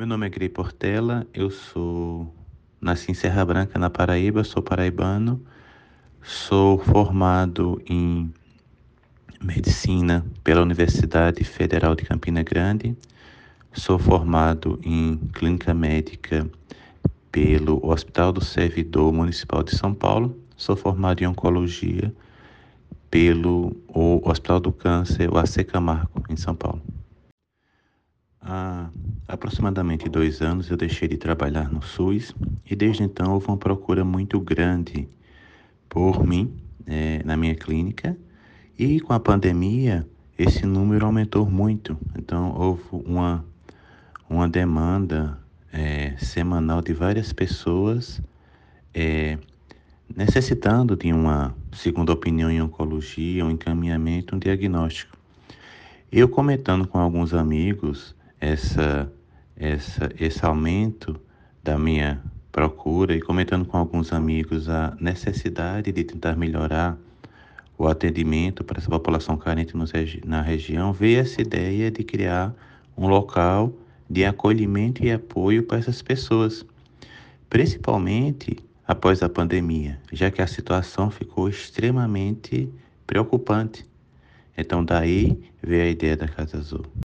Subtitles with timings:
[0.00, 2.34] Meu nome é Grey Portela, eu sou
[2.80, 5.44] nasci em Serra Branca, na Paraíba, sou paraibano,
[6.22, 8.32] sou formado em
[9.42, 12.96] medicina pela Universidade Federal de Campina Grande,
[13.74, 16.50] sou formado em clínica médica
[17.30, 22.10] pelo Hospital do Servidor Municipal de São Paulo, sou formado em oncologia
[23.10, 23.76] pelo
[24.24, 26.80] Hospital do Câncer, o AC Camargo, em São Paulo.
[28.40, 28.88] Há
[29.30, 32.34] aproximadamente dois anos eu deixei de trabalhar no SUS
[32.68, 35.08] e desde então houve uma procura muito grande
[35.88, 36.52] por mim
[36.86, 38.16] é, na minha clínica
[38.76, 40.06] e com a pandemia
[40.36, 41.96] esse número aumentou muito.
[42.18, 43.44] Então houve uma,
[44.28, 45.38] uma demanda
[45.72, 48.20] é, semanal de várias pessoas
[48.92, 49.38] é,
[50.16, 55.16] necessitando de uma segunda opinião em oncologia, um encaminhamento, um diagnóstico.
[56.10, 59.12] Eu comentando com alguns amigos essa,
[59.60, 61.20] essa, esse aumento
[61.62, 66.98] da minha procura e comentando com alguns amigos a necessidade de tentar melhorar
[67.76, 69.74] o atendimento para essa população carente
[70.24, 72.54] na região, veio essa ideia de criar
[72.96, 73.72] um local
[74.08, 76.64] de acolhimento e apoio para essas pessoas,
[77.48, 82.68] principalmente após a pandemia, já que a situação ficou extremamente
[83.06, 83.86] preocupante.
[84.56, 86.84] Então daí veio a ideia da Casa Azul.